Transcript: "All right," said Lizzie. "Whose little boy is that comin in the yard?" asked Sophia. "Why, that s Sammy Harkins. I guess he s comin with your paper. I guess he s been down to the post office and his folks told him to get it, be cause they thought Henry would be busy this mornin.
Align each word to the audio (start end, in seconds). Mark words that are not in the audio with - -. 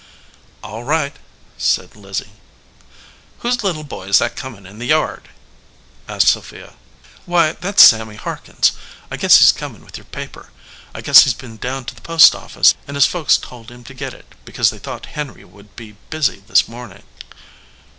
"All 0.63 0.83
right," 0.83 1.15
said 1.59 1.95
Lizzie. 1.95 2.31
"Whose 3.41 3.63
little 3.63 3.83
boy 3.83 4.07
is 4.07 4.17
that 4.17 4.35
comin 4.35 4.65
in 4.65 4.79
the 4.79 4.87
yard?" 4.87 5.29
asked 6.07 6.29
Sophia. 6.29 6.73
"Why, 7.27 7.51
that 7.53 7.75
s 7.79 7.83
Sammy 7.89 8.15
Harkins. 8.15 8.71
I 9.11 9.17
guess 9.17 9.37
he 9.37 9.43
s 9.45 9.51
comin 9.51 9.85
with 9.85 9.99
your 9.99 10.05
paper. 10.05 10.49
I 10.95 11.01
guess 11.01 11.25
he 11.25 11.29
s 11.29 11.35
been 11.35 11.57
down 11.57 11.85
to 11.85 11.93
the 11.93 12.01
post 12.01 12.33
office 12.33 12.73
and 12.87 12.97
his 12.97 13.05
folks 13.05 13.37
told 13.37 13.69
him 13.69 13.83
to 13.83 13.93
get 13.93 14.15
it, 14.15 14.33
be 14.43 14.51
cause 14.53 14.71
they 14.71 14.79
thought 14.79 15.05
Henry 15.05 15.43
would 15.45 15.75
be 15.75 15.95
busy 16.09 16.39
this 16.47 16.67
mornin. 16.67 17.03